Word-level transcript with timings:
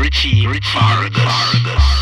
Richie, 0.00 0.46
Richie 0.46 0.72
Vargas. 0.72 1.22
Vargas. 1.22 1.99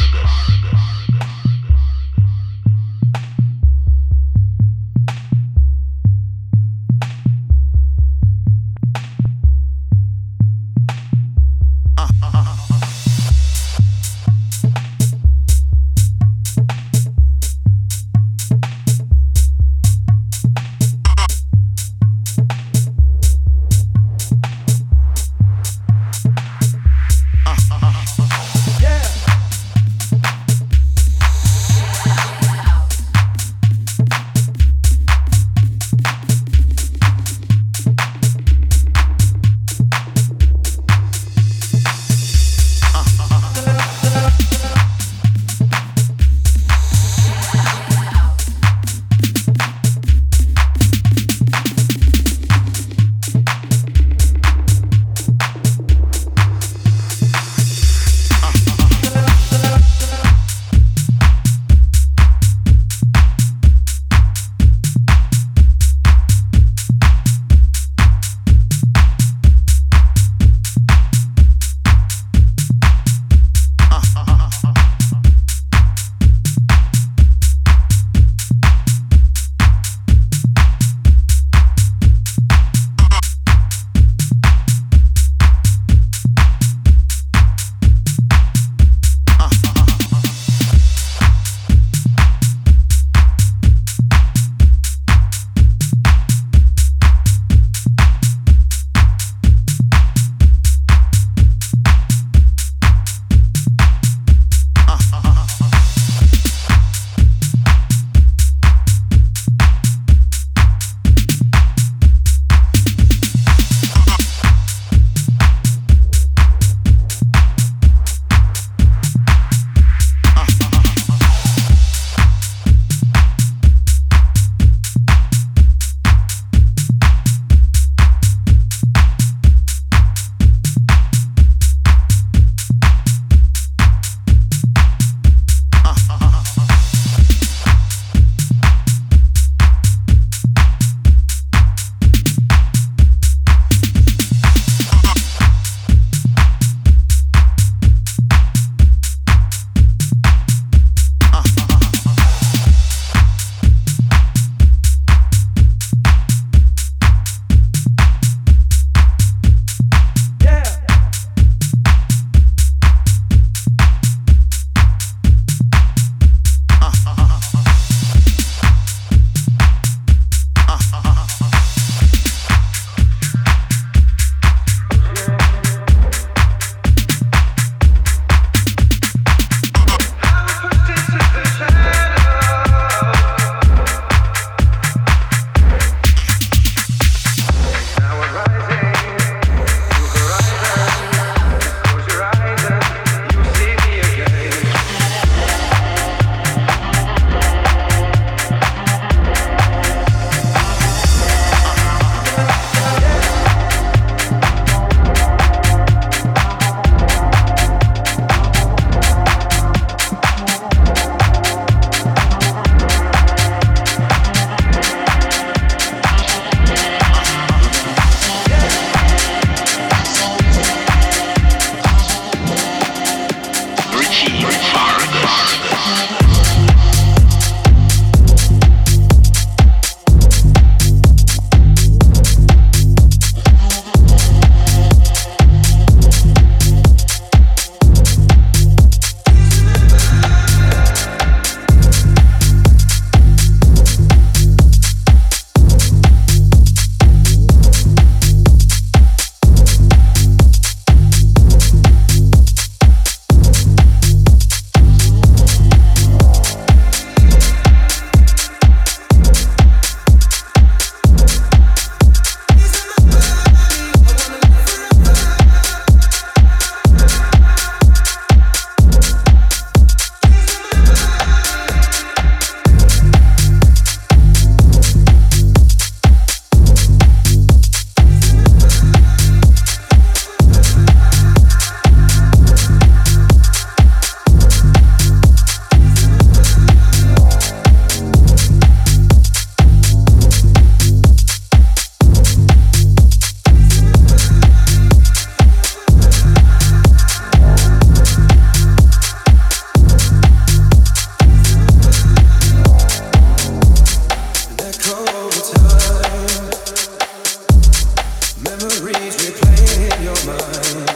memories 308.60 309.14
replaying 309.16 309.82
in 309.86 310.02
your 310.02 310.18
mind. 310.26 310.86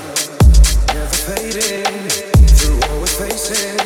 Never 0.88 1.16
fading 1.26 2.08
through 2.58 2.80
always 2.90 3.14
facing. 3.16 3.78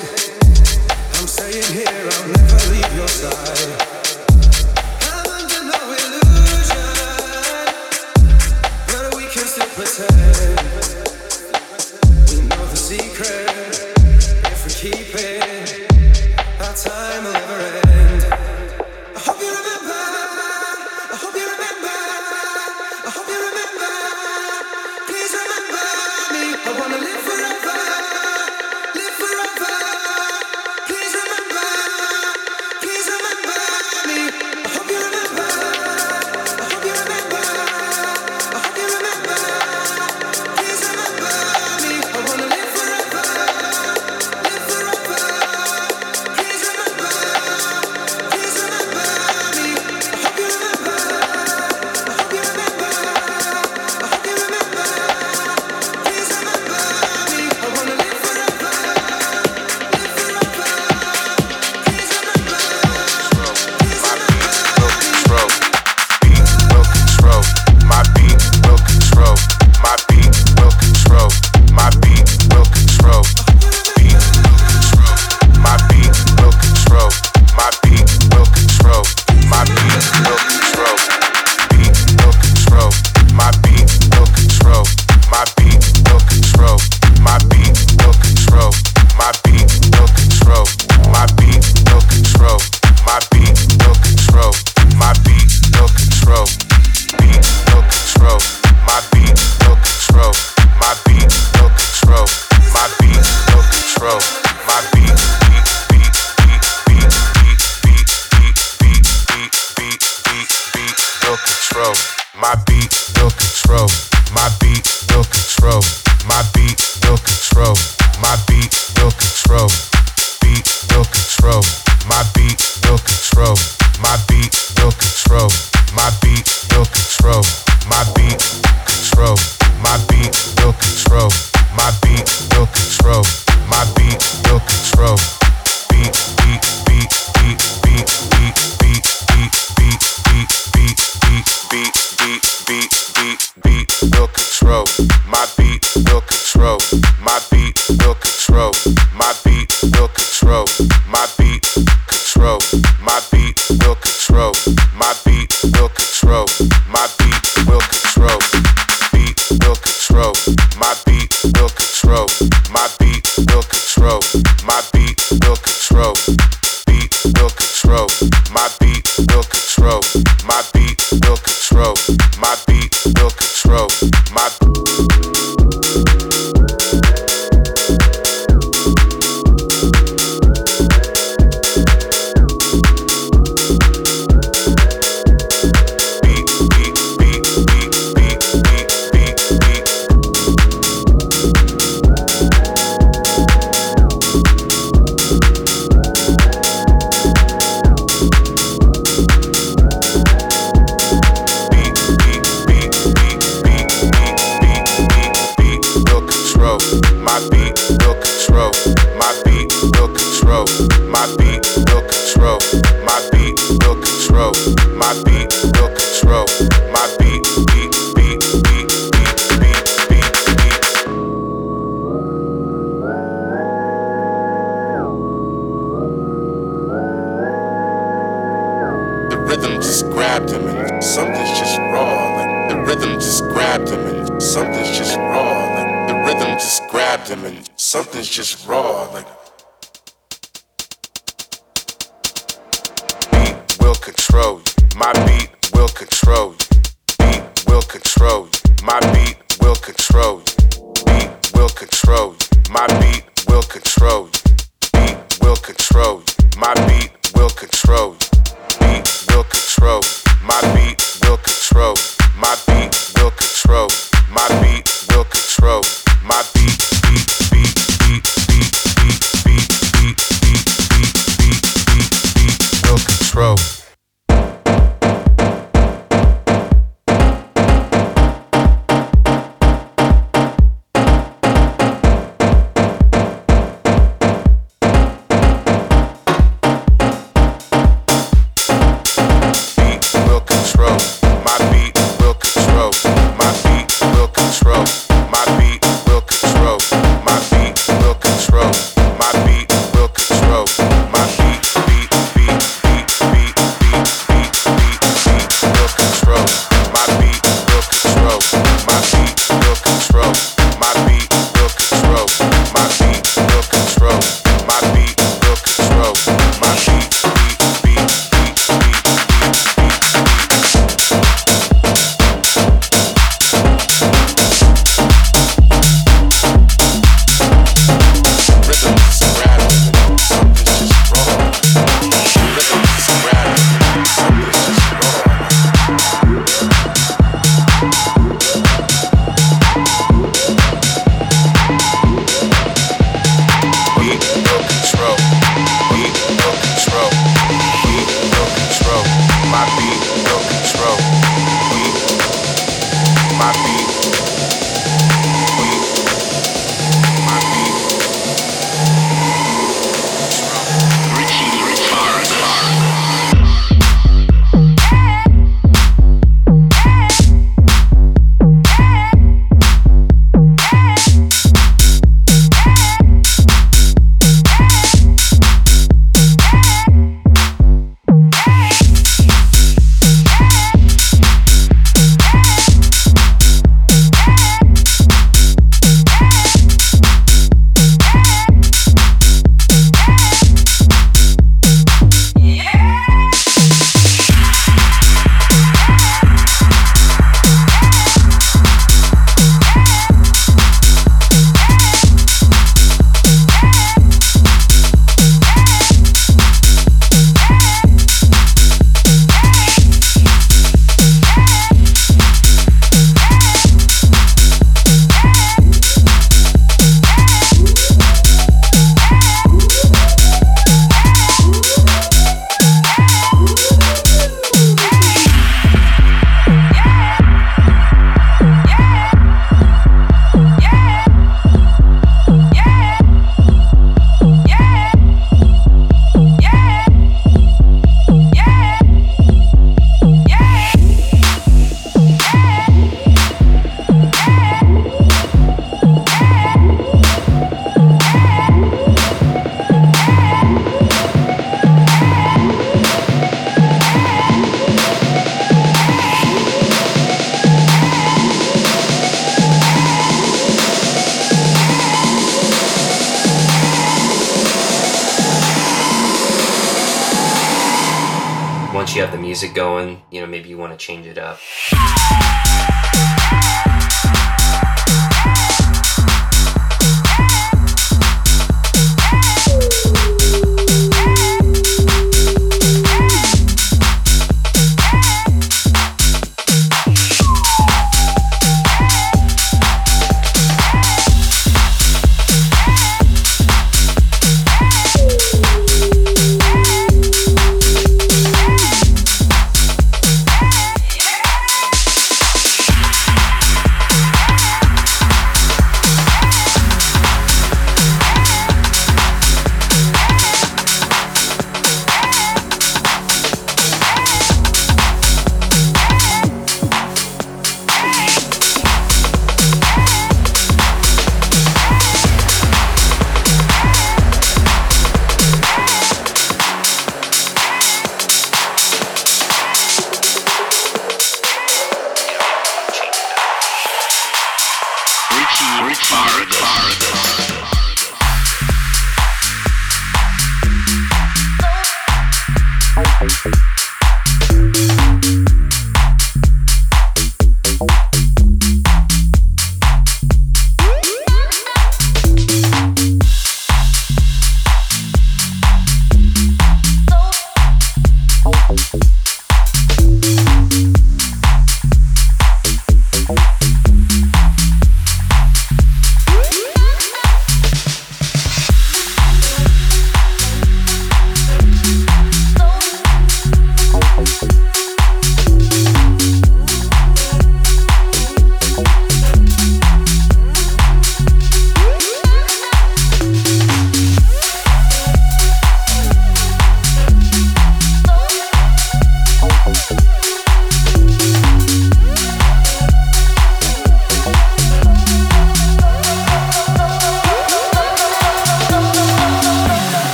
I'm 1.14 1.26
staying 1.26 1.72
here, 1.72 2.08
I'll 2.12 2.28
never 2.28 2.70
leave 2.72 2.96
your 2.96 3.08
side. 3.08 3.95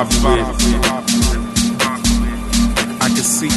I 0.00 0.04
can 3.08 3.16
see. 3.16 3.48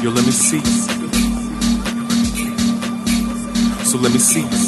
Yo, 0.00 0.10
let 0.10 0.24
me 0.24 0.30
see. 0.30 0.60
So 3.84 3.98
let 3.98 4.12
me 4.12 4.18
see. 4.20 4.65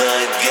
as 0.00 0.41